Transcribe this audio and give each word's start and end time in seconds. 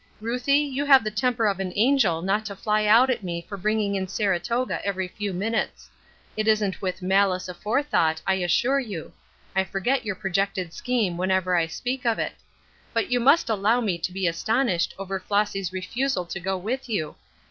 Ruthie, 0.19 0.57
you 0.57 0.83
have 0.85 1.03
the 1.03 1.11
temper 1.11 1.45
of 1.45 1.59
an 1.59 1.71
angel 1.75 2.23
not 2.23 2.43
to 2.47 2.55
fly 2.55 2.85
out 2.87 3.11
at 3.11 3.21
me 3.21 3.45
for 3.47 3.55
bringing 3.55 3.93
in 3.93 4.07
Saratoga 4.07 4.83
every 4.83 5.07
few 5.07 5.31
minutes. 5.31 5.91
It 6.35 6.47
isn't 6.47 6.81
with 6.81 7.03
'malice 7.03 7.47
aforethought,' 7.47 8.19
I 8.25 8.33
assure 8.41 8.79
you. 8.79 9.13
I 9.55 9.63
forget 9.63 10.03
your 10.03 10.15
projected 10.15 10.73
scheme 10.73 11.17
whenever 11.19 11.55
I 11.55 11.67
speak 11.67 12.03
of 12.07 12.17
it; 12.17 12.33
but 12.95 13.11
you 13.11 13.19
must 13.19 13.47
allow 13.47 13.79
me 13.79 13.99
to 13.99 14.11
be 14.11 14.25
astonished 14.25 14.95
over 14.97 15.19
Flossy's 15.19 15.71
refusal 15.71 16.25
to 16.25 16.39
go 16.39 16.57
with 16.57 16.89
you. 16.89 17.13